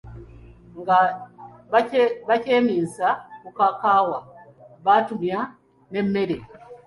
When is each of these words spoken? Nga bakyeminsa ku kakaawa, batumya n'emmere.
Nga 0.79 0.99
bakyeminsa 2.29 3.07
ku 3.43 3.49
kakaawa, 3.57 4.17
batumya 4.85 5.39
n'emmere. 5.91 6.37